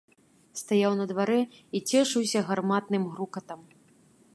Стаяў 0.61 0.93
на 1.01 1.05
дварэ 1.11 1.37
і 1.75 1.83
цешыўся 1.89 2.39
гарматным 2.49 3.03
грукатам. 3.13 3.61